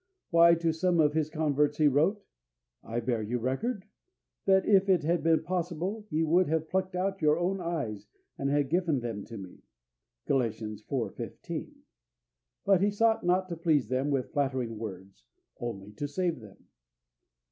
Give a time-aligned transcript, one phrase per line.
[0.31, 2.25] Why, to some of his converts he wrote:
[2.81, 3.85] "I bear you record,
[4.45, 8.49] that if it had been possible, ye would have plucked out your own eyes, and
[8.49, 9.59] have given them to me"
[10.25, 10.41] (Gal.
[10.41, 10.55] iv.
[10.89, 11.75] 15).
[12.65, 15.23] But he sought not to please them with flattering words,
[15.59, 16.65] only to save them.